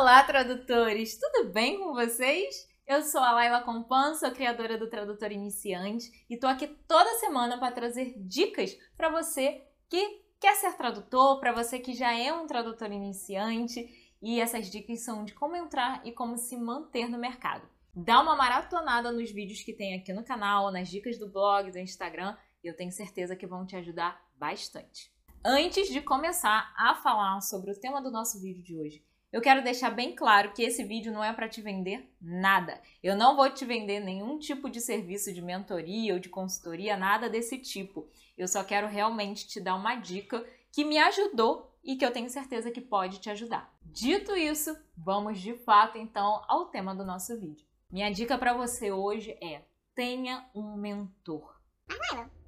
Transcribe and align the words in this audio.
Olá, 0.00 0.24
tradutores! 0.24 1.18
Tudo 1.18 1.52
bem 1.52 1.78
com 1.78 1.92
vocês? 1.92 2.66
Eu 2.86 3.02
sou 3.02 3.20
a 3.20 3.32
Laila 3.32 3.60
Compan, 3.60 4.14
sou 4.14 4.30
criadora 4.30 4.78
do 4.78 4.88
Tradutor 4.88 5.30
Iniciante 5.30 6.24
e 6.30 6.38
tô 6.38 6.46
aqui 6.46 6.68
toda 6.88 7.18
semana 7.18 7.58
para 7.58 7.70
trazer 7.70 8.14
dicas 8.16 8.74
para 8.96 9.10
você 9.10 9.62
que 9.90 10.22
quer 10.40 10.54
ser 10.56 10.72
tradutor, 10.72 11.38
para 11.38 11.52
você 11.52 11.78
que 11.78 11.92
já 11.92 12.18
é 12.18 12.32
um 12.32 12.46
tradutor 12.46 12.90
iniciante 12.90 13.86
e 14.22 14.40
essas 14.40 14.70
dicas 14.70 15.04
são 15.04 15.22
de 15.22 15.34
como 15.34 15.54
entrar 15.54 16.00
e 16.02 16.12
como 16.12 16.38
se 16.38 16.56
manter 16.56 17.06
no 17.06 17.18
mercado. 17.18 17.68
Dá 17.94 18.22
uma 18.22 18.34
maratonada 18.34 19.12
nos 19.12 19.30
vídeos 19.30 19.62
que 19.62 19.74
tem 19.74 19.96
aqui 19.96 20.14
no 20.14 20.24
canal, 20.24 20.72
nas 20.72 20.88
dicas 20.88 21.18
do 21.18 21.30
blog, 21.30 21.70
do 21.70 21.78
Instagram, 21.78 22.34
e 22.64 22.68
eu 22.68 22.74
tenho 22.74 22.90
certeza 22.90 23.36
que 23.36 23.46
vão 23.46 23.66
te 23.66 23.76
ajudar 23.76 24.18
bastante. 24.38 25.12
Antes 25.44 25.90
de 25.90 26.00
começar 26.00 26.72
a 26.74 26.94
falar 26.94 27.42
sobre 27.42 27.70
o 27.70 27.78
tema 27.78 28.00
do 28.00 28.10
nosso 28.10 28.40
vídeo 28.40 28.62
de 28.62 28.78
hoje, 28.78 29.09
eu 29.32 29.40
quero 29.40 29.62
deixar 29.62 29.90
bem 29.90 30.14
claro 30.14 30.52
que 30.52 30.62
esse 30.62 30.82
vídeo 30.82 31.12
não 31.12 31.22
é 31.22 31.32
para 31.32 31.48
te 31.48 31.60
vender 31.60 32.12
nada. 32.20 32.80
Eu 33.02 33.16
não 33.16 33.36
vou 33.36 33.48
te 33.48 33.64
vender 33.64 34.00
nenhum 34.00 34.38
tipo 34.38 34.68
de 34.68 34.80
serviço 34.80 35.32
de 35.32 35.40
mentoria 35.40 36.14
ou 36.14 36.20
de 36.20 36.28
consultoria, 36.28 36.96
nada 36.96 37.28
desse 37.28 37.56
tipo. 37.58 38.08
Eu 38.36 38.48
só 38.48 38.64
quero 38.64 38.88
realmente 38.88 39.46
te 39.46 39.60
dar 39.60 39.76
uma 39.76 39.94
dica 39.94 40.44
que 40.72 40.84
me 40.84 40.98
ajudou 40.98 41.72
e 41.84 41.96
que 41.96 42.04
eu 42.04 42.12
tenho 42.12 42.28
certeza 42.28 42.70
que 42.70 42.80
pode 42.80 43.20
te 43.20 43.30
ajudar. 43.30 43.72
Dito 43.82 44.36
isso, 44.36 44.76
vamos 44.96 45.40
de 45.40 45.54
fato 45.58 45.96
então 45.96 46.42
ao 46.48 46.66
tema 46.66 46.94
do 46.94 47.04
nosso 47.04 47.38
vídeo. 47.38 47.66
Minha 47.90 48.10
dica 48.10 48.36
para 48.36 48.52
você 48.52 48.90
hoje 48.90 49.30
é: 49.40 49.62
tenha 49.94 50.44
um 50.54 50.76
mentor. 50.76 51.60
Mentor? 51.88 52.00
tenho 52.16 52.39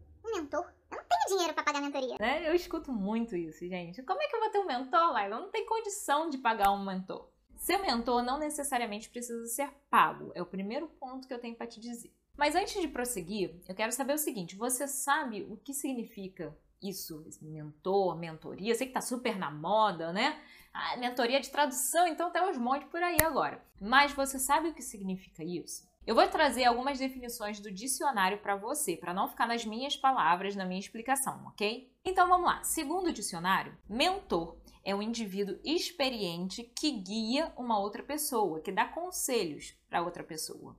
dinheiro 1.42 1.54
para 1.54 1.64
pagar 1.64 1.80
mentoria. 1.80 2.16
Né? 2.18 2.48
Eu 2.48 2.54
escuto 2.54 2.92
muito 2.92 3.36
isso, 3.36 3.66
gente. 3.66 4.02
Como 4.02 4.22
é 4.22 4.26
que 4.26 4.36
eu 4.36 4.40
vou 4.40 4.50
ter 4.50 4.58
um 4.58 4.66
mentor, 4.66 5.12
Laila? 5.12 5.36
Eu 5.36 5.40
não 5.42 5.50
tenho 5.50 5.66
condição 5.66 6.30
de 6.30 6.38
pagar 6.38 6.70
um 6.72 6.84
mentor. 6.84 7.28
Seu 7.56 7.80
mentor 7.80 8.22
não 8.22 8.38
necessariamente 8.38 9.08
precisa 9.08 9.46
ser 9.46 9.70
pago. 9.90 10.32
É 10.34 10.42
o 10.42 10.46
primeiro 10.46 10.88
ponto 10.88 11.28
que 11.28 11.34
eu 11.34 11.38
tenho 11.38 11.54
para 11.54 11.66
te 11.66 11.78
dizer. 11.78 12.12
Mas 12.36 12.56
antes 12.56 12.80
de 12.80 12.88
prosseguir, 12.88 13.54
eu 13.68 13.74
quero 13.74 13.92
saber 13.92 14.14
o 14.14 14.18
seguinte: 14.18 14.56
você 14.56 14.88
sabe 14.88 15.46
o 15.48 15.56
que 15.56 15.72
significa 15.72 16.56
isso? 16.82 17.24
Mentor, 17.40 18.18
mentoria? 18.18 18.74
Sei 18.74 18.86
que 18.86 18.92
tá 18.92 19.00
super 19.00 19.36
na 19.38 19.50
moda, 19.50 20.12
né? 20.12 20.40
Ah, 20.72 20.96
mentoria 20.96 21.38
de 21.38 21.50
tradução, 21.50 22.06
então 22.08 22.30
tem 22.30 22.42
uns 22.42 22.56
montes 22.56 22.88
por 22.88 23.02
aí 23.02 23.18
agora. 23.22 23.62
Mas 23.80 24.12
você 24.12 24.38
sabe 24.38 24.68
o 24.68 24.74
que 24.74 24.82
significa 24.82 25.44
isso? 25.44 25.86
Eu 26.04 26.16
vou 26.16 26.26
trazer 26.26 26.64
algumas 26.64 26.98
definições 26.98 27.60
do 27.60 27.70
dicionário 27.70 28.38
para 28.38 28.56
você, 28.56 28.96
para 28.96 29.14
não 29.14 29.28
ficar 29.28 29.46
nas 29.46 29.64
minhas 29.64 29.96
palavras, 29.96 30.56
na 30.56 30.64
minha 30.64 30.80
explicação, 30.80 31.46
ok? 31.46 31.92
Então 32.04 32.28
vamos 32.28 32.46
lá. 32.46 32.60
Segundo 32.64 33.06
o 33.06 33.12
dicionário, 33.12 33.78
mentor 33.88 34.56
é 34.84 34.92
um 34.92 35.00
indivíduo 35.00 35.60
experiente 35.64 36.64
que 36.76 36.90
guia 36.90 37.52
uma 37.56 37.78
outra 37.78 38.02
pessoa, 38.02 38.60
que 38.60 38.72
dá 38.72 38.84
conselhos 38.84 39.78
para 39.88 40.02
outra 40.02 40.24
pessoa. 40.24 40.76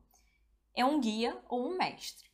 É 0.75 0.83
um 0.83 0.99
guia 0.99 1.41
ou 1.47 1.71
um 1.71 1.77
mestre. 1.77 2.29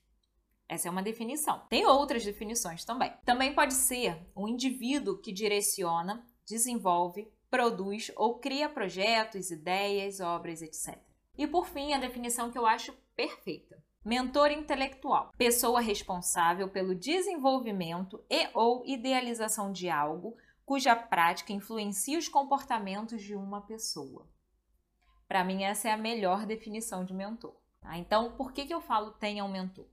Essa 0.68 0.88
é 0.88 0.92
uma 0.92 1.04
definição. 1.04 1.60
Tem 1.70 1.86
outras 1.86 2.26
definições 2.26 2.84
também. 2.84 3.14
Também 3.24 3.54
pode 3.54 3.76
ser 3.76 4.20
um 4.36 4.48
indivíduo 4.48 5.20
que 5.20 5.32
direciona, 5.32 6.26
desenvolve, 6.44 7.32
produz 7.52 8.12
ou 8.16 8.40
cria 8.40 8.68
projetos, 8.68 9.52
ideias, 9.52 10.20
obras, 10.20 10.64
etc. 10.64 11.09
E 11.40 11.48
por 11.48 11.66
fim, 11.68 11.94
a 11.94 11.98
definição 11.98 12.52
que 12.52 12.58
eu 12.58 12.66
acho 12.66 12.92
perfeita. 13.16 13.82
Mentor 14.04 14.52
intelectual, 14.52 15.32
pessoa 15.38 15.80
responsável 15.80 16.68
pelo 16.68 16.94
desenvolvimento 16.94 18.22
e 18.30 18.50
ou 18.54 18.86
idealização 18.86 19.72
de 19.72 19.90
algo 19.90 20.36
cuja 20.66 20.98
prática 20.98 21.54
influencia 21.54 22.20
os 22.20 22.28
comportamentos 22.28 23.24
de 23.24 23.38
uma 23.38 23.62
pessoa. 23.62 24.30
Para 25.30 25.46
mim, 25.46 25.64
essa 25.64 25.88
é 25.88 25.94
a 25.94 25.98
melhor 25.98 26.46
definição 26.46 27.06
de 27.06 27.14
mentor. 27.14 27.56
Tá? 27.80 27.98
Então, 27.98 28.36
por 28.36 28.52
que, 28.52 28.66
que 28.66 28.74
eu 28.74 28.82
falo 28.82 29.12
tenha 29.12 29.46
um 29.46 29.52
mentor? 29.52 29.88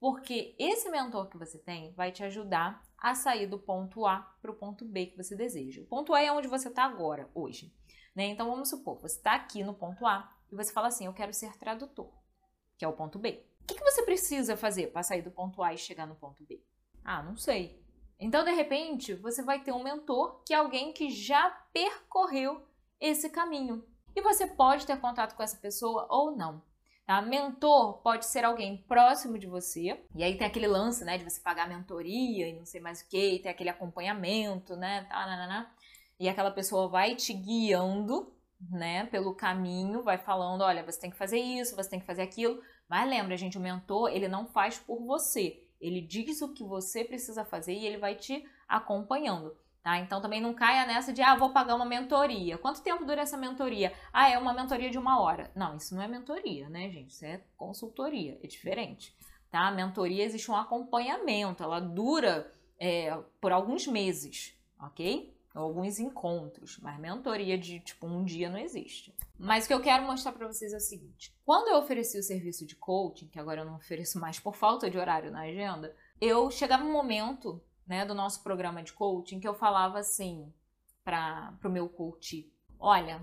Porque 0.00 0.56
esse 0.58 0.90
mentor 0.90 1.28
que 1.28 1.38
você 1.38 1.58
tem 1.58 1.92
vai 1.92 2.10
te 2.10 2.24
ajudar 2.24 2.82
a 2.98 3.14
sair 3.14 3.46
do 3.46 3.60
ponto 3.60 4.04
A 4.06 4.22
para 4.42 4.50
o 4.50 4.56
ponto 4.56 4.84
B 4.84 5.06
que 5.06 5.16
você 5.16 5.36
deseja. 5.36 5.82
O 5.82 5.86
ponto 5.86 6.12
A 6.12 6.20
é 6.20 6.32
onde 6.32 6.48
você 6.48 6.66
está 6.66 6.82
agora, 6.82 7.30
hoje. 7.32 7.72
Né? 8.12 8.24
Então, 8.24 8.50
vamos 8.50 8.68
supor, 8.68 9.00
você 9.00 9.16
está 9.16 9.34
aqui 9.36 9.62
no 9.62 9.74
ponto 9.74 10.04
A, 10.04 10.28
e 10.50 10.56
você 10.56 10.72
fala 10.72 10.88
assim: 10.88 11.06
Eu 11.06 11.12
quero 11.12 11.32
ser 11.32 11.56
tradutor, 11.56 12.10
que 12.78 12.84
é 12.84 12.88
o 12.88 12.92
ponto 12.92 13.18
B. 13.18 13.44
O 13.62 13.66
que, 13.66 13.74
que 13.74 13.84
você 13.84 14.02
precisa 14.02 14.56
fazer 14.56 14.88
para 14.88 15.02
sair 15.02 15.22
do 15.22 15.30
ponto 15.30 15.62
A 15.62 15.72
e 15.72 15.78
chegar 15.78 16.06
no 16.06 16.16
ponto 16.16 16.44
B? 16.44 16.62
Ah, 17.04 17.22
não 17.22 17.36
sei. 17.36 17.80
Então, 18.18 18.44
de 18.44 18.52
repente, 18.52 19.14
você 19.14 19.42
vai 19.42 19.62
ter 19.62 19.72
um 19.72 19.82
mentor 19.82 20.42
que 20.44 20.52
é 20.52 20.56
alguém 20.56 20.92
que 20.92 21.08
já 21.08 21.48
percorreu 21.72 22.66
esse 23.00 23.30
caminho. 23.30 23.84
E 24.14 24.20
você 24.20 24.46
pode 24.46 24.86
ter 24.86 25.00
contato 25.00 25.34
com 25.34 25.42
essa 25.42 25.56
pessoa 25.56 26.06
ou 26.10 26.36
não. 26.36 26.62
Tá? 27.06 27.22
Mentor 27.22 28.02
pode 28.02 28.26
ser 28.26 28.44
alguém 28.44 28.76
próximo 28.76 29.38
de 29.38 29.46
você. 29.46 30.04
E 30.14 30.22
aí 30.22 30.36
tem 30.36 30.46
aquele 30.46 30.66
lance, 30.66 31.04
né, 31.04 31.16
de 31.16 31.24
você 31.24 31.40
pagar 31.40 31.68
mentoria 31.68 32.48
e 32.48 32.52
não 32.52 32.66
sei 32.66 32.80
mais 32.80 33.00
o 33.00 33.08
que, 33.08 33.38
tem 33.38 33.50
aquele 33.50 33.70
acompanhamento, 33.70 34.76
né, 34.76 35.04
tá. 35.04 35.74
E 36.18 36.28
aquela 36.28 36.50
pessoa 36.50 36.88
vai 36.88 37.16
te 37.16 37.32
guiando 37.32 38.32
né, 38.68 39.06
pelo 39.06 39.34
caminho, 39.34 40.02
vai 40.02 40.18
falando, 40.18 40.62
olha, 40.62 40.84
você 40.84 41.00
tem 41.00 41.10
que 41.10 41.16
fazer 41.16 41.38
isso, 41.38 41.76
você 41.76 41.88
tem 41.88 42.00
que 42.00 42.06
fazer 42.06 42.22
aquilo. 42.22 42.60
Mas 42.88 43.08
lembra, 43.08 43.36
gente, 43.36 43.56
o 43.56 43.60
mentor, 43.60 44.10
ele 44.10 44.28
não 44.28 44.46
faz 44.46 44.78
por 44.78 45.00
você. 45.04 45.64
Ele 45.80 46.00
diz 46.00 46.42
o 46.42 46.52
que 46.52 46.62
você 46.62 47.04
precisa 47.04 47.44
fazer 47.44 47.72
e 47.72 47.86
ele 47.86 47.96
vai 47.96 48.14
te 48.14 48.44
acompanhando, 48.68 49.56
tá? 49.82 49.98
Então 49.98 50.20
também 50.20 50.40
não 50.40 50.52
caia 50.52 50.86
nessa 50.86 51.12
de, 51.12 51.22
ah, 51.22 51.34
vou 51.36 51.52
pagar 51.52 51.74
uma 51.74 51.86
mentoria. 51.86 52.58
Quanto 52.58 52.82
tempo 52.82 53.04
dura 53.04 53.22
essa 53.22 53.36
mentoria? 53.36 53.92
Ah, 54.12 54.28
é 54.28 54.36
uma 54.36 54.52
mentoria 54.52 54.90
de 54.90 54.98
uma 54.98 55.20
hora. 55.20 55.50
Não, 55.56 55.76
isso 55.76 55.94
não 55.94 56.02
é 56.02 56.08
mentoria, 56.08 56.68
né, 56.68 56.90
gente? 56.90 57.10
Isso 57.10 57.24
é 57.24 57.42
consultoria, 57.56 58.38
é 58.42 58.46
diferente, 58.46 59.16
tá? 59.50 59.68
A 59.68 59.72
mentoria 59.72 60.24
existe 60.24 60.50
um 60.50 60.56
acompanhamento, 60.56 61.62
ela 61.62 61.80
dura 61.80 62.52
é, 62.78 63.16
por 63.40 63.52
alguns 63.52 63.86
meses, 63.86 64.54
ok? 64.78 65.34
Alguns 65.54 65.98
encontros, 65.98 66.78
mas 66.78 66.98
mentoria 66.98 67.58
de 67.58 67.80
tipo 67.80 68.06
um 68.06 68.24
dia 68.24 68.48
não 68.48 68.58
existe. 68.58 69.14
Mas 69.38 69.64
o 69.64 69.68
que 69.68 69.74
eu 69.74 69.80
quero 69.80 70.04
mostrar 70.04 70.32
para 70.32 70.46
vocês 70.46 70.72
é 70.72 70.76
o 70.76 70.80
seguinte: 70.80 71.34
quando 71.44 71.68
eu 71.68 71.78
ofereci 71.78 72.18
o 72.18 72.22
serviço 72.22 72.66
de 72.66 72.76
coaching, 72.76 73.28
que 73.28 73.38
agora 73.38 73.62
eu 73.62 73.64
não 73.64 73.76
ofereço 73.76 74.20
mais 74.20 74.38
por 74.38 74.54
falta 74.54 74.90
de 74.90 74.98
horário 74.98 75.30
na 75.30 75.40
agenda, 75.40 75.96
eu 76.20 76.50
chegava 76.50 76.84
um 76.84 76.92
momento, 76.92 77.62
né, 77.86 78.04
do 78.04 78.14
nosso 78.14 78.42
programa 78.42 78.82
de 78.82 78.92
coaching 78.92 79.40
que 79.40 79.48
eu 79.48 79.54
falava 79.54 79.98
assim 79.98 80.52
para 81.04 81.58
o 81.64 81.68
meu 81.68 81.88
coach: 81.88 82.52
olha, 82.78 83.20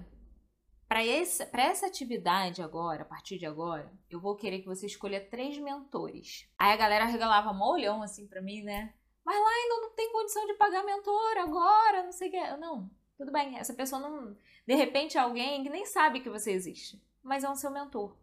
para 0.87 1.03
essa 1.03 1.85
atividade 1.85 2.61
agora, 2.61 3.03
a 3.03 3.05
partir 3.05 3.37
de 3.37 3.45
agora, 3.45 3.91
eu 4.09 4.19
vou 4.19 4.35
querer 4.35 4.59
que 4.59 4.67
você 4.67 4.85
escolha 4.85 5.19
três 5.19 5.57
mentores. 5.57 6.49
Aí 6.57 6.71
a 6.71 6.77
galera 6.77 7.05
regalava 7.05 7.51
um 7.51 7.61
olhão 7.61 8.01
assim 8.01 8.25
para 8.25 8.41
mim, 8.41 8.63
né? 8.63 8.93
Mas 9.27 9.37
lá 9.37 9.49
ainda 9.49 9.81
não 9.81 9.89
tem 9.89 10.09
condição 10.13 10.47
de 10.47 10.53
pagar 10.53 10.85
mentor 10.85 11.37
agora, 11.39 12.01
não 12.01 12.13
sei 12.13 12.29
o 12.29 12.31
que. 12.31 12.57
Não, 12.61 12.89
tudo 13.17 13.29
bem. 13.29 13.57
Essa 13.57 13.73
pessoa 13.73 13.99
não. 13.99 14.37
De 14.65 14.73
repente 14.73 15.17
é 15.17 15.19
alguém 15.19 15.61
que 15.63 15.69
nem 15.69 15.85
sabe 15.85 16.21
que 16.21 16.29
você 16.29 16.53
existe, 16.53 16.97
mas 17.21 17.43
é 17.43 17.49
um 17.49 17.55
seu 17.57 17.69
mentor. 17.69 18.15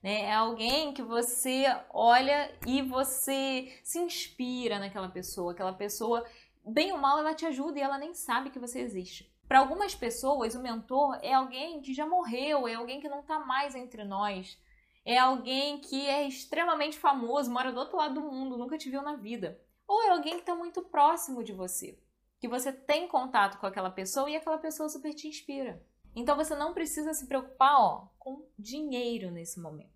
Né? 0.00 0.26
É 0.26 0.32
alguém 0.32 0.94
que 0.94 1.02
você 1.02 1.64
olha 1.90 2.56
e 2.64 2.80
você 2.80 3.76
se 3.82 3.98
inspira 3.98 4.78
naquela 4.78 5.08
pessoa. 5.08 5.50
Aquela 5.50 5.72
pessoa, 5.72 6.24
bem 6.64 6.92
ou 6.92 6.98
mal, 6.98 7.18
ela 7.18 7.34
te 7.34 7.44
ajuda 7.44 7.80
e 7.80 7.82
ela 7.82 7.98
nem 7.98 8.14
sabe 8.14 8.50
que 8.50 8.60
você 8.60 8.78
existe. 8.82 9.34
Para 9.48 9.58
algumas 9.58 9.96
pessoas, 9.96 10.54
o 10.54 10.62
mentor 10.62 11.18
é 11.22 11.34
alguém 11.34 11.82
que 11.82 11.92
já 11.92 12.06
morreu, 12.06 12.68
é 12.68 12.74
alguém 12.74 13.00
que 13.00 13.08
não 13.08 13.18
está 13.18 13.40
mais 13.40 13.74
entre 13.74 14.04
nós. 14.04 14.56
É 15.04 15.18
alguém 15.18 15.80
que 15.80 16.06
é 16.06 16.24
extremamente 16.24 16.96
famoso, 16.96 17.50
mora 17.50 17.72
do 17.72 17.80
outro 17.80 17.96
lado 17.96 18.14
do 18.14 18.20
mundo, 18.20 18.56
nunca 18.56 18.78
te 18.78 18.88
viu 18.88 19.02
na 19.02 19.16
vida 19.16 19.60
ou 19.92 20.02
é 20.04 20.08
alguém 20.08 20.34
que 20.34 20.40
está 20.40 20.54
muito 20.54 20.80
próximo 20.80 21.44
de 21.44 21.52
você, 21.52 21.98
que 22.40 22.48
você 22.48 22.72
tem 22.72 23.06
contato 23.06 23.58
com 23.58 23.66
aquela 23.66 23.90
pessoa 23.90 24.30
e 24.30 24.36
aquela 24.36 24.56
pessoa 24.56 24.88
super 24.88 25.12
te 25.12 25.28
inspira. 25.28 25.84
Então 26.16 26.34
você 26.34 26.54
não 26.54 26.72
precisa 26.72 27.12
se 27.12 27.26
preocupar 27.26 27.78
ó, 27.78 28.08
com 28.18 28.48
dinheiro 28.58 29.30
nesse 29.30 29.60
momento. 29.60 29.92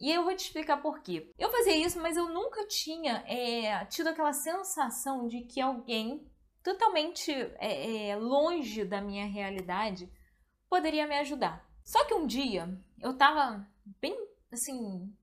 E 0.00 0.10
eu 0.10 0.24
vou 0.24 0.34
te 0.34 0.46
explicar 0.46 0.82
por 0.82 1.00
quê. 1.00 1.32
Eu 1.38 1.50
fazia 1.50 1.76
isso, 1.76 2.00
mas 2.00 2.16
eu 2.16 2.28
nunca 2.28 2.66
tinha 2.66 3.22
é, 3.26 3.84
tido 3.84 4.08
aquela 4.08 4.32
sensação 4.32 5.28
de 5.28 5.42
que 5.42 5.60
alguém 5.60 6.26
totalmente 6.62 7.30
é, 7.58 8.08
é, 8.08 8.16
longe 8.16 8.84
da 8.84 9.00
minha 9.00 9.26
realidade 9.26 10.10
poderia 10.68 11.06
me 11.06 11.18
ajudar. 11.18 11.64
Só 11.84 12.04
que 12.04 12.14
um 12.14 12.26
dia 12.26 12.68
eu 13.00 13.16
tava 13.16 13.64
bem 14.00 14.16
assim, 14.50 15.14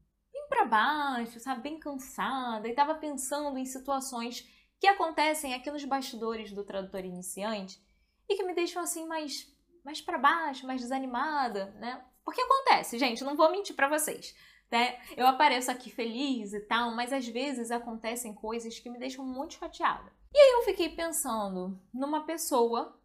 para 0.58 0.66
baixo, 0.66 1.40
sabe, 1.40 1.62
bem 1.62 1.80
cansada 1.80 2.68
e 2.68 2.72
estava 2.72 2.96
pensando 2.96 3.58
em 3.58 3.66
situações 3.66 4.48
que 4.80 4.88
acontecem 4.88 5.54
aqui 5.54 5.70
nos 5.70 5.86
bastidores 5.86 6.52
do 6.52 6.64
tradutor 6.64 7.06
iniciante 7.06 7.80
e 8.28 8.36
que 8.36 8.44
me 8.44 8.56
deixam 8.56 8.82
assim 8.82 9.06
mais 9.08 9.56
mais 9.86 10.02
para 10.02 10.18
baixo, 10.18 10.68
mais 10.68 10.82
desanimada, 10.82 11.68
né? 11.80 12.04
Porque 12.26 12.42
acontece, 12.42 12.98
gente, 12.98 13.24
não 13.24 13.38
vou 13.38 13.50
mentir 13.50 13.74
para 13.74 13.88
vocês, 13.88 14.36
né? 14.70 15.00
Eu 15.16 15.26
apareço 15.26 15.72
aqui 15.72 15.90
feliz 15.90 16.52
e 16.52 16.60
tal, 16.62 16.94
mas 16.94 17.14
às 17.14 17.26
vezes 17.26 17.72
acontecem 17.72 18.34
coisas 18.34 18.78
que 18.80 18.90
me 18.90 19.00
deixam 19.00 19.26
muito 19.26 19.54
chateada. 19.54 20.12
E 20.34 20.38
aí 20.38 20.52
eu 20.56 20.64
fiquei 20.64 20.90
pensando 20.90 21.80
numa 21.94 22.26
pessoa 22.26 23.00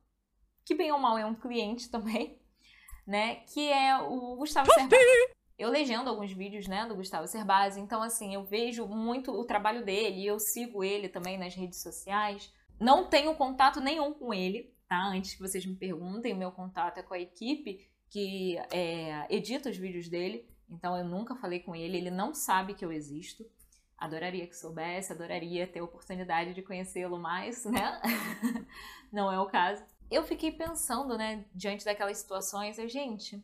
que 0.64 0.74
bem 0.74 0.90
ou 0.90 0.98
mal 0.98 1.16
é 1.16 1.24
um 1.24 1.36
cliente 1.36 1.88
também, 1.88 2.42
né? 3.06 3.36
Que 3.46 3.70
é 3.70 3.96
o 3.98 4.36
Gustavo 4.36 4.72
Cerbasi. 4.72 5.41
Eu 5.62 5.70
legendo 5.70 6.10
alguns 6.10 6.32
vídeos, 6.32 6.66
né, 6.66 6.84
do 6.86 6.96
Gustavo 6.96 7.28
Cerbasi, 7.28 7.78
então 7.78 8.02
assim, 8.02 8.34
eu 8.34 8.42
vejo 8.42 8.84
muito 8.84 9.30
o 9.30 9.44
trabalho 9.44 9.84
dele, 9.84 10.26
eu 10.26 10.36
sigo 10.40 10.82
ele 10.82 11.08
também 11.08 11.38
nas 11.38 11.54
redes 11.54 11.80
sociais. 11.80 12.52
Não 12.80 13.08
tenho 13.08 13.32
contato 13.36 13.80
nenhum 13.80 14.12
com 14.12 14.34
ele, 14.34 14.74
tá? 14.88 15.00
Antes 15.06 15.34
que 15.34 15.40
vocês 15.40 15.64
me 15.64 15.76
perguntem, 15.76 16.32
o 16.32 16.36
meu 16.36 16.50
contato 16.50 16.98
é 16.98 17.02
com 17.04 17.14
a 17.14 17.20
equipe 17.20 17.88
que 18.10 18.58
é, 18.72 19.24
edita 19.32 19.70
os 19.70 19.76
vídeos 19.76 20.08
dele, 20.08 20.44
então 20.68 20.96
eu 20.96 21.04
nunca 21.04 21.36
falei 21.36 21.60
com 21.60 21.76
ele, 21.76 21.96
ele 21.96 22.10
não 22.10 22.34
sabe 22.34 22.74
que 22.74 22.84
eu 22.84 22.90
existo. 22.90 23.48
Adoraria 23.96 24.48
que 24.48 24.56
soubesse, 24.56 25.12
adoraria 25.12 25.64
ter 25.64 25.78
a 25.78 25.84
oportunidade 25.84 26.54
de 26.54 26.62
conhecê-lo 26.62 27.20
mais, 27.20 27.64
né? 27.66 28.02
não 29.12 29.30
é 29.30 29.38
o 29.38 29.46
caso. 29.46 29.80
Eu 30.10 30.24
fiquei 30.24 30.50
pensando, 30.50 31.16
né, 31.16 31.44
diante 31.54 31.84
daquelas 31.84 32.18
situações, 32.18 32.80
eu, 32.80 32.88
gente, 32.88 33.40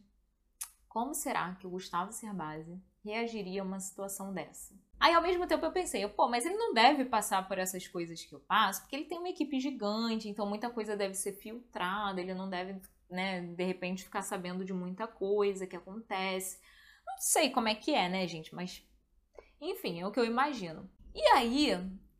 como 0.98 1.14
será 1.14 1.54
que 1.54 1.64
o 1.64 1.70
Gustavo 1.70 2.10
Cerbasi 2.10 2.76
reagiria 3.04 3.62
a 3.62 3.64
uma 3.64 3.78
situação 3.78 4.34
dessa? 4.34 4.74
Aí, 4.98 5.14
ao 5.14 5.22
mesmo 5.22 5.46
tempo, 5.46 5.64
eu 5.64 5.70
pensei, 5.70 6.04
pô, 6.08 6.26
mas 6.26 6.44
ele 6.44 6.56
não 6.56 6.74
deve 6.74 7.04
passar 7.04 7.46
por 7.46 7.56
essas 7.56 7.86
coisas 7.86 8.24
que 8.24 8.34
eu 8.34 8.40
passo, 8.40 8.80
porque 8.80 8.96
ele 8.96 9.04
tem 9.04 9.16
uma 9.16 9.28
equipe 9.28 9.60
gigante, 9.60 10.28
então 10.28 10.44
muita 10.44 10.68
coisa 10.68 10.96
deve 10.96 11.14
ser 11.14 11.34
filtrada, 11.34 12.20
ele 12.20 12.34
não 12.34 12.50
deve, 12.50 12.80
né, 13.08 13.42
de 13.42 13.62
repente 13.62 14.02
ficar 14.02 14.22
sabendo 14.22 14.64
de 14.64 14.72
muita 14.72 15.06
coisa 15.06 15.68
que 15.68 15.76
acontece. 15.76 16.58
Não 17.06 17.16
sei 17.18 17.50
como 17.50 17.68
é 17.68 17.76
que 17.76 17.94
é, 17.94 18.08
né, 18.08 18.26
gente, 18.26 18.52
mas 18.52 18.84
enfim, 19.60 20.00
é 20.00 20.06
o 20.06 20.10
que 20.10 20.18
eu 20.18 20.24
imagino. 20.24 20.90
E 21.14 21.22
aí, 21.28 21.68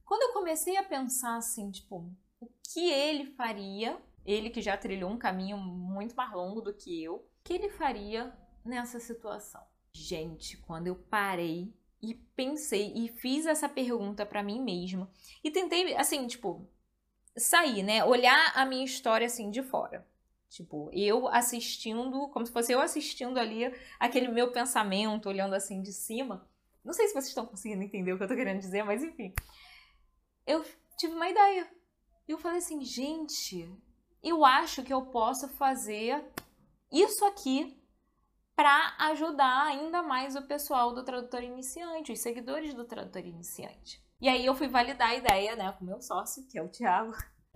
quando 0.05 0.23
eu 0.23 0.33
comecei 0.35 0.77
a 0.77 0.85
pensar 0.85 1.37
assim, 1.37 1.69
tipo, 1.73 2.09
o 2.41 2.49
que 2.73 2.89
ele 2.89 3.27
faria, 3.33 4.01
ele 4.25 4.51
que 4.51 4.63
já 4.63 4.77
trilhou 4.77 5.11
um 5.11 5.19
caminho 5.19 5.57
muito 5.59 6.15
mais 6.15 6.33
longo 6.33 6.61
do 6.61 6.73
que 6.73 7.03
eu, 7.03 7.17
o 7.17 7.29
que 7.43 7.55
ele 7.55 7.71
faria 7.71 8.33
nessa 8.65 9.01
situação? 9.01 9.63
Gente, 9.93 10.57
quando 10.59 10.87
eu 10.87 10.97
parei 10.97 11.73
e 12.01 12.15
pensei 12.15 12.93
e 12.95 13.09
fiz 13.09 13.47
essa 13.47 13.69
pergunta 13.69 14.25
para 14.25 14.43
mim 14.43 14.63
mesma 14.63 15.11
e 15.43 15.51
tentei, 15.51 15.97
assim, 15.97 16.27
tipo, 16.27 16.69
sair, 17.37 17.83
né? 17.83 18.05
Olhar 18.05 18.53
a 18.55 18.65
minha 18.65 18.85
história 18.85 19.27
assim 19.27 19.51
de 19.51 19.63
fora. 19.63 20.07
Tipo, 20.49 20.91
eu 20.93 21.29
assistindo, 21.29 22.29
como 22.29 22.47
se 22.47 22.53
fosse 22.53 22.73
eu 22.73 22.81
assistindo 22.81 23.39
ali 23.39 23.73
aquele 24.01 24.29
meu 24.29 24.51
pensamento, 24.51 25.29
olhando 25.29 25.55
assim 25.55 25.83
de 25.83 25.93
cima. 25.93 26.49
Não 26.85 26.93
sei 26.93 27.07
se 27.07 27.13
vocês 27.13 27.29
estão 27.29 27.47
conseguindo 27.47 27.83
entender 27.83 28.13
o 28.13 28.17
que 28.17 28.25
eu 28.25 28.29
tô 28.29 28.35
querendo 28.35 28.61
dizer, 28.61 28.83
mas 28.83 29.03
enfim. 29.03 29.35
Eu 30.47 30.65
tive 30.97 31.15
uma 31.15 31.29
ideia. 31.29 31.71
Eu 32.27 32.39
falei 32.39 32.59
assim, 32.59 32.83
gente, 32.83 33.71
eu 34.23 34.45
acho 34.45 34.83
que 34.83 34.93
eu 34.93 35.03
posso 35.07 35.49
fazer 35.49 36.25
isso 36.91 37.25
aqui 37.27 37.78
para 38.59 38.93
ajudar 39.11 39.67
ainda 39.67 40.03
mais 40.03 40.35
o 40.35 40.43
pessoal 40.43 40.93
do 40.93 41.05
tradutor 41.05 41.45
iniciante, 41.45 42.11
os 42.11 42.19
seguidores 42.19 42.75
do 42.75 42.85
tradutor 42.85 43.25
iniciante. 43.25 44.05
E 44.21 44.29
aí 44.29 44.45
eu 44.45 44.53
fui 44.53 44.67
validar 44.67 45.11
a 45.11 45.15
ideia, 45.15 45.55
né, 45.55 45.71
com 45.79 45.85
meu 45.85 46.03
sócio, 46.03 46.45
que 46.49 46.59
é 46.59 46.63
o 46.63 46.69
Thiago. 46.69 47.13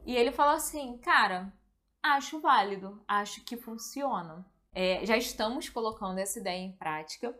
E 0.06 0.14
ele 0.14 0.30
falou 0.30 0.54
assim, 0.54 0.96
cara, 0.98 1.52
acho 2.00 2.40
válido, 2.40 3.02
acho 3.08 3.44
que 3.44 3.56
funciona. 3.56 4.46
É, 4.72 5.04
já 5.04 5.16
estamos 5.16 5.68
colocando 5.68 6.18
essa 6.18 6.38
ideia 6.38 6.60
em 6.60 6.76
prática 6.76 7.36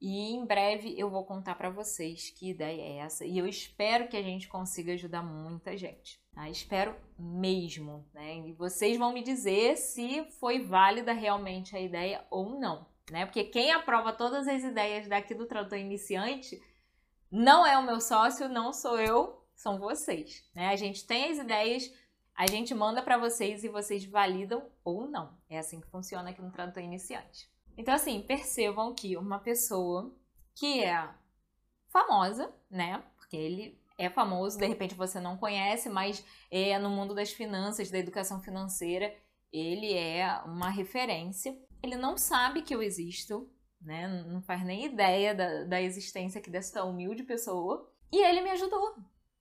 e 0.00 0.32
em 0.32 0.44
breve 0.44 0.98
eu 0.98 1.08
vou 1.08 1.24
contar 1.24 1.54
para 1.54 1.70
vocês 1.70 2.30
que 2.30 2.50
ideia 2.50 2.82
é 2.82 2.96
essa 2.98 3.24
e 3.24 3.38
eu 3.38 3.46
espero 3.46 4.08
que 4.08 4.16
a 4.16 4.22
gente 4.22 4.48
consiga 4.48 4.94
ajudar 4.94 5.22
muita 5.22 5.76
gente. 5.76 6.20
Tá? 6.38 6.48
Espero 6.48 6.94
mesmo, 7.18 8.08
né? 8.14 8.46
E 8.46 8.52
vocês 8.52 8.96
vão 8.96 9.12
me 9.12 9.24
dizer 9.24 9.76
se 9.76 10.24
foi 10.38 10.60
válida 10.60 11.12
realmente 11.12 11.74
a 11.74 11.80
ideia 11.80 12.24
ou 12.30 12.60
não, 12.60 12.86
né? 13.10 13.26
Porque 13.26 13.42
quem 13.42 13.72
aprova 13.72 14.12
todas 14.12 14.46
as 14.46 14.62
ideias 14.62 15.08
daqui 15.08 15.34
do 15.34 15.46
tradutor 15.46 15.78
iniciante 15.78 16.62
não 17.28 17.66
é 17.66 17.76
o 17.76 17.84
meu 17.84 18.00
sócio, 18.00 18.48
não 18.48 18.72
sou 18.72 19.00
eu, 19.00 19.44
são 19.56 19.80
vocês, 19.80 20.48
né? 20.54 20.68
A 20.68 20.76
gente 20.76 21.04
tem 21.04 21.28
as 21.28 21.38
ideias, 21.38 21.92
a 22.36 22.46
gente 22.46 22.72
manda 22.72 23.02
para 23.02 23.18
vocês 23.18 23.64
e 23.64 23.68
vocês 23.68 24.04
validam 24.04 24.70
ou 24.84 25.08
não. 25.08 25.36
É 25.50 25.58
assim 25.58 25.80
que 25.80 25.90
funciona 25.90 26.30
aqui 26.30 26.40
no 26.40 26.52
tradutor 26.52 26.84
iniciante. 26.84 27.50
Então, 27.76 27.92
assim, 27.92 28.22
percebam 28.22 28.94
que 28.94 29.16
uma 29.16 29.40
pessoa 29.40 30.16
que 30.54 30.84
é 30.84 31.12
famosa, 31.88 32.54
né? 32.70 33.02
Porque 33.16 33.36
ele 33.36 33.76
é 33.98 34.08
famoso, 34.08 34.56
de 34.56 34.66
repente 34.66 34.94
você 34.94 35.18
não 35.18 35.36
conhece, 35.36 35.88
mas 35.88 36.24
é 36.50 36.78
no 36.78 36.88
mundo 36.88 37.14
das 37.14 37.32
finanças, 37.32 37.90
da 37.90 37.98
educação 37.98 38.40
financeira, 38.40 39.12
ele 39.52 39.92
é 39.92 40.40
uma 40.46 40.70
referência. 40.70 41.58
Ele 41.82 41.96
não 41.96 42.16
sabe 42.16 42.62
que 42.62 42.74
eu 42.74 42.80
existo, 42.80 43.50
né? 43.80 44.06
Não 44.26 44.40
faz 44.40 44.64
nem 44.64 44.84
ideia 44.84 45.34
da, 45.34 45.64
da 45.64 45.82
existência 45.82 46.38
aqui 46.38 46.48
dessa 46.48 46.84
humilde 46.84 47.24
pessoa. 47.24 47.92
E 48.12 48.24
ele 48.24 48.40
me 48.40 48.50
ajudou. 48.50 48.94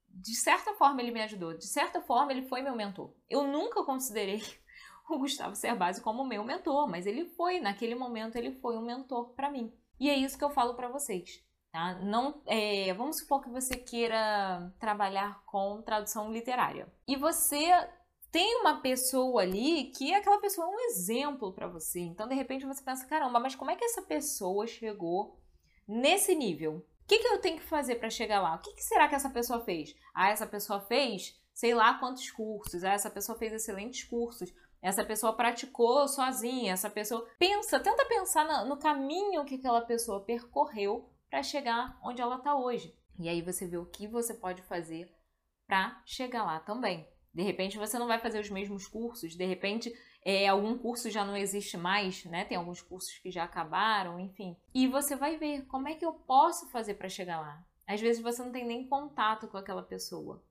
De 0.09 0.35
certa 0.35 0.73
forma, 0.73 1.01
ele 1.01 1.11
me 1.11 1.21
ajudou. 1.21 1.55
De 1.55 1.67
certa 1.67 2.01
forma, 2.01 2.31
ele 2.31 2.47
foi 2.47 2.61
meu 2.61 2.75
mentor. 2.75 3.13
Eu 3.29 3.43
nunca 3.43 3.83
considerei 3.83 4.41
o 5.09 5.19
Gustavo 5.19 5.55
Cerbasi 5.55 6.01
como 6.01 6.25
meu 6.25 6.43
mentor, 6.43 6.89
mas 6.89 7.05
ele 7.05 7.25
foi, 7.25 7.59
naquele 7.59 7.93
momento, 7.93 8.35
ele 8.35 8.53
foi 8.53 8.75
um 8.75 8.85
mentor 8.85 9.33
para 9.35 9.51
mim. 9.51 9.71
E 9.99 10.09
é 10.09 10.15
isso 10.15 10.37
que 10.37 10.43
eu 10.43 10.49
falo 10.49 10.75
para 10.75 10.89
vocês. 10.89 11.43
Tá? 11.71 11.95
Não, 12.01 12.41
é, 12.45 12.93
vamos 12.93 13.19
supor 13.19 13.41
que 13.43 13.49
você 13.49 13.75
queira 13.75 14.73
trabalhar 14.79 15.43
com 15.45 15.81
tradução 15.81 16.31
literária 16.31 16.91
e 17.07 17.15
você 17.15 17.71
tem 18.31 18.61
uma 18.61 18.81
pessoa 18.81 19.41
ali 19.41 19.91
que 19.95 20.13
aquela 20.13 20.39
pessoa 20.39 20.67
é 20.67 20.69
um 20.69 20.79
exemplo 20.89 21.53
para 21.53 21.67
você. 21.67 21.99
Então, 21.99 22.27
de 22.27 22.35
repente, 22.35 22.65
você 22.65 22.83
pensa: 22.83 23.07
caramba, 23.07 23.39
mas 23.39 23.55
como 23.55 23.71
é 23.71 23.75
que 23.75 23.85
essa 23.85 24.01
pessoa 24.01 24.67
chegou 24.67 25.39
nesse 25.87 26.35
nível? 26.35 26.77
O 26.77 27.07
que, 27.07 27.19
que 27.19 27.27
eu 27.27 27.39
tenho 27.39 27.57
que 27.57 27.65
fazer 27.65 27.95
para 27.95 28.09
chegar 28.09 28.41
lá? 28.41 28.55
O 28.55 28.59
que, 28.59 28.73
que 28.73 28.83
será 28.83 29.07
que 29.07 29.15
essa 29.15 29.29
pessoa 29.29 29.63
fez? 29.63 29.95
Ah, 30.13 30.29
essa 30.29 30.45
pessoa 30.45 30.81
fez 30.81 31.35
sei 31.53 31.73
lá 31.73 31.95
quantos 31.95 32.29
cursos. 32.29 32.83
Ah, 32.83 32.93
essa 32.93 33.09
pessoa 33.09 33.37
fez 33.37 33.53
excelentes 33.53 34.03
cursos. 34.03 34.53
Essa 34.81 35.03
pessoa 35.03 35.33
praticou 35.33 36.07
sozinha, 36.07 36.73
essa 36.73 36.89
pessoa. 36.89 37.27
Pensa, 37.39 37.79
tenta 37.79 38.05
pensar 38.05 38.65
no 38.65 38.77
caminho 38.77 39.43
que 39.45 39.55
aquela 39.55 39.81
pessoa 39.81 40.23
percorreu 40.23 41.09
para 41.29 41.43
chegar 41.43 41.99
onde 42.03 42.21
ela 42.21 42.37
está 42.37 42.55
hoje. 42.55 42.95
E 43.19 43.27
aí 43.27 43.41
você 43.41 43.67
vê 43.67 43.77
o 43.77 43.85
que 43.85 44.07
você 44.07 44.33
pode 44.33 44.61
fazer 44.63 45.11
para 45.67 46.01
chegar 46.05 46.43
lá 46.43 46.59
também. 46.59 47.07
De 47.33 47.43
repente 47.43 47.77
você 47.77 47.99
não 47.99 48.07
vai 48.07 48.19
fazer 48.19 48.39
os 48.39 48.49
mesmos 48.49 48.87
cursos, 48.87 49.35
de 49.35 49.45
repente 49.45 49.93
é, 50.23 50.47
algum 50.47 50.77
curso 50.77 51.09
já 51.09 51.23
não 51.23 51.37
existe 51.37 51.77
mais, 51.77 52.25
né? 52.25 52.45
Tem 52.45 52.57
alguns 52.57 52.81
cursos 52.81 53.17
que 53.19 53.31
já 53.31 53.43
acabaram, 53.43 54.19
enfim. 54.19 54.57
E 54.73 54.87
você 54.87 55.15
vai 55.15 55.37
ver 55.37 55.65
como 55.67 55.87
é 55.87 55.95
que 55.95 56.05
eu 56.05 56.13
posso 56.13 56.69
fazer 56.69 56.95
para 56.95 57.09
chegar 57.09 57.39
lá. 57.39 57.65
Às 57.85 58.01
vezes 58.01 58.21
você 58.21 58.43
não 58.43 58.51
tem 58.51 58.65
nem 58.65 58.87
contato 58.87 59.47
com 59.47 59.57
aquela 59.57 59.83
pessoa 59.83 60.43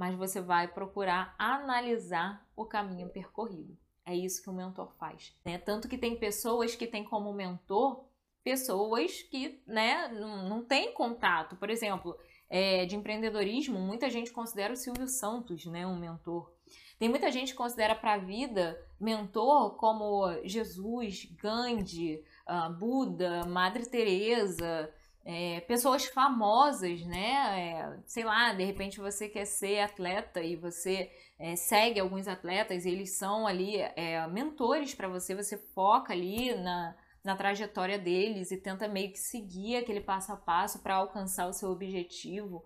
mas 0.00 0.16
você 0.16 0.40
vai 0.40 0.66
procurar 0.66 1.34
analisar 1.38 2.48
o 2.56 2.64
caminho 2.64 3.10
percorrido. 3.10 3.76
É 4.02 4.16
isso 4.16 4.42
que 4.42 4.48
o 4.48 4.52
mentor 4.52 4.90
faz. 4.94 5.38
Né? 5.44 5.58
Tanto 5.58 5.90
que 5.90 5.98
tem 5.98 6.18
pessoas 6.18 6.74
que 6.74 6.86
têm 6.86 7.04
como 7.04 7.34
mentor 7.34 8.06
pessoas 8.42 9.22
que 9.22 9.62
né, 9.66 10.08
não, 10.08 10.64
têm 10.64 10.92
contato. 10.92 11.56
Por 11.56 11.70
exemplo, 11.70 12.16
é, 12.48 12.84
de 12.86 12.96
empreendedorismo, 12.96 13.78
muita 13.78 14.08
gente 14.10 14.32
considera 14.32 14.72
o 14.72 14.76
Silvio 14.76 15.08
Santos 15.08 15.66
né, 15.66 15.86
um 15.86 15.98
mentor. 15.98 16.50
Tem 16.98 17.08
muita 17.08 17.32
gente 17.32 17.52
que 17.52 17.58
considera 17.58 17.94
para 17.94 18.14
a 18.14 18.18
vida 18.18 18.78
mentor 19.00 19.76
como 19.76 20.30
Jesus, 20.44 21.24
Gandhi, 21.40 22.22
uh, 22.46 22.70
Buda, 22.78 23.46
Madre 23.46 23.86
Teresa, 23.86 24.92
é, 25.24 25.60
pessoas 25.60 26.04
famosas, 26.06 27.04
né? 27.06 27.32
É, 27.58 27.98
sei 28.06 28.24
lá, 28.24 28.52
de 28.52 28.64
repente 28.64 29.00
você 29.00 29.28
quer 29.28 29.44
ser 29.44 29.80
atleta 29.80 30.42
e 30.42 30.56
você 30.56 31.10
é, 31.38 31.56
segue 31.56 32.00
alguns 32.00 32.26
atletas, 32.28 32.84
eles 32.84 33.16
são 33.16 33.46
ali 33.46 33.76
é, 33.76 34.26
mentores 34.28 34.94
para 34.94 35.08
você, 35.08 35.34
você 35.34 35.56
foca 35.56 36.12
ali 36.12 36.54
na, 36.54 36.94
na 37.22 37.36
trajetória 37.36 37.98
deles 37.98 38.50
e 38.50 38.56
tenta 38.56 38.88
meio 38.88 39.12
que 39.12 39.18
seguir 39.18 39.76
aquele 39.76 40.00
passo 40.00 40.32
a 40.32 40.36
passo 40.36 40.82
para 40.82 40.96
alcançar 40.96 41.48
o 41.48 41.52
seu 41.52 41.70
objetivo. 41.70 42.64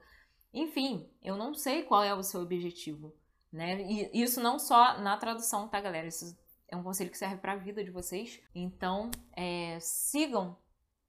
Enfim, 0.52 1.10
eu 1.22 1.36
não 1.36 1.54
sei 1.54 1.82
qual 1.82 2.02
é 2.02 2.14
o 2.14 2.22
seu 2.22 2.40
objetivo, 2.40 3.14
né? 3.52 3.82
E 3.82 4.22
isso 4.22 4.40
não 4.40 4.58
só 4.58 4.98
na 5.00 5.16
tradução, 5.16 5.68
tá, 5.68 5.80
galera? 5.80 6.06
Isso 6.06 6.36
é 6.68 6.76
um 6.76 6.82
conselho 6.82 7.10
que 7.10 7.18
serve 7.18 7.36
para 7.36 7.52
a 7.52 7.56
vida 7.56 7.82
de 7.82 7.90
vocês. 7.90 8.40
Então, 8.54 9.10
é, 9.36 9.78
sigam 9.80 10.56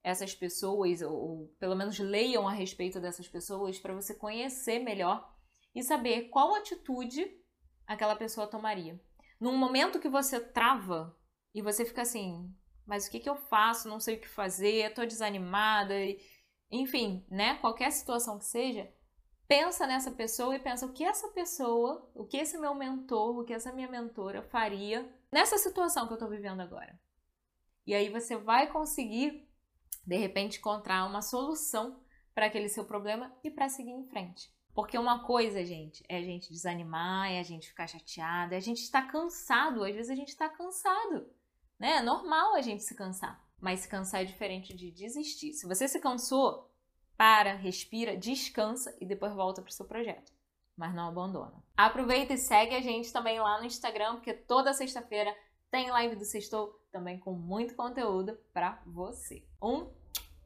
essas 0.03 0.33
pessoas, 0.35 1.01
ou, 1.01 1.13
ou 1.13 1.47
pelo 1.59 1.75
menos 1.75 1.97
leiam 1.99 2.47
a 2.47 2.51
respeito 2.51 2.99
dessas 2.99 3.27
pessoas, 3.27 3.79
para 3.79 3.93
você 3.93 4.13
conhecer 4.13 4.79
melhor 4.79 5.31
e 5.73 5.83
saber 5.83 6.29
qual 6.29 6.55
atitude 6.55 7.25
aquela 7.85 8.15
pessoa 8.15 8.47
tomaria. 8.47 8.99
Num 9.39 9.57
momento 9.57 9.99
que 9.99 10.09
você 10.09 10.39
trava 10.39 11.15
e 11.53 11.61
você 11.61 11.85
fica 11.85 12.01
assim, 12.01 12.51
mas 12.85 13.07
o 13.07 13.11
que, 13.11 13.19
que 13.19 13.29
eu 13.29 13.35
faço? 13.35 13.89
Não 13.89 13.99
sei 13.99 14.15
o 14.15 14.19
que 14.19 14.27
fazer, 14.27 14.89
estou 14.89 15.05
desanimada, 15.05 15.93
enfim, 16.71 17.25
né? 17.29 17.55
Qualquer 17.55 17.91
situação 17.91 18.37
que 18.37 18.45
seja, 18.45 18.91
pensa 19.47 19.87
nessa 19.87 20.11
pessoa 20.11 20.55
e 20.55 20.59
pensa 20.59 20.85
o 20.85 20.93
que 20.93 21.03
essa 21.03 21.27
pessoa, 21.29 22.09
o 22.13 22.25
que 22.25 22.37
esse 22.37 22.57
meu 22.57 22.75
mentor, 22.75 23.39
o 23.39 23.43
que 23.43 23.53
essa 23.53 23.71
minha 23.71 23.89
mentora 23.89 24.41
faria 24.41 25.09
nessa 25.31 25.57
situação 25.57 26.07
que 26.07 26.13
eu 26.13 26.15
estou 26.15 26.29
vivendo 26.29 26.61
agora. 26.61 26.99
E 27.85 27.93
aí 27.93 28.09
você 28.09 28.35
vai 28.35 28.71
conseguir, 28.71 29.47
de 30.05 30.17
repente, 30.17 30.57
encontrar 30.57 31.05
uma 31.05 31.21
solução 31.21 32.03
para 32.33 32.47
aquele 32.47 32.67
seu 32.67 32.85
problema 32.85 33.35
e 33.43 33.51
para 33.51 33.69
seguir 33.69 33.91
em 33.91 34.07
frente. 34.07 34.53
Porque 34.73 34.97
uma 34.97 35.23
coisa, 35.23 35.63
gente, 35.63 36.03
é 36.09 36.17
a 36.17 36.21
gente 36.21 36.51
desanimar, 36.51 37.31
é 37.31 37.39
a 37.39 37.43
gente 37.43 37.69
ficar 37.69 37.87
chateado, 37.87 38.53
é 38.53 38.57
a 38.57 38.61
gente 38.61 38.81
estar 38.81 39.03
cansado. 39.03 39.83
Às 39.85 39.95
vezes 39.95 40.11
a 40.11 40.15
gente 40.15 40.29
está 40.29 40.49
cansado, 40.49 41.29
né? 41.79 41.97
É 41.97 42.01
normal 42.01 42.55
a 42.55 42.61
gente 42.61 42.83
se 42.83 42.95
cansar. 42.95 43.43
Mas 43.59 43.81
se 43.81 43.87
cansar 43.87 44.21
é 44.21 44.25
diferente 44.25 44.75
de 44.75 44.91
desistir. 44.91 45.53
Se 45.53 45.67
você 45.67 45.87
se 45.87 45.99
cansou, 45.99 46.71
para, 47.17 47.53
respira, 47.53 48.17
descansa 48.17 48.95
e 48.99 49.05
depois 49.05 49.33
volta 49.33 49.61
para 49.61 49.69
o 49.69 49.73
seu 49.73 49.85
projeto. 49.85 50.33
Mas 50.75 50.93
não 50.93 51.07
abandona. 51.07 51.63
Aproveita 51.75 52.33
e 52.33 52.37
segue 52.37 52.75
a 52.75 52.81
gente 52.81 53.11
também 53.11 53.39
lá 53.39 53.59
no 53.59 53.65
Instagram, 53.65 54.15
porque 54.15 54.33
toda 54.33 54.73
sexta-feira 54.73 55.35
tem 55.71 55.89
live 55.89 56.15
do 56.15 56.25
Sextou 56.25 56.79
também 56.91 57.19
com 57.19 57.33
muito 57.33 57.75
conteúdo 57.75 58.37
para 58.53 58.81
você. 58.85 59.45
Um 59.61 59.89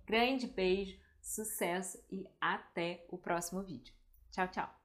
grande 0.05 0.47
beijo, 0.47 0.99
sucesso 1.21 2.03
e 2.11 2.27
até 2.39 3.05
o 3.09 3.17
próximo 3.17 3.63
vídeo. 3.63 3.93
Tchau, 4.31 4.47
tchau! 4.47 4.78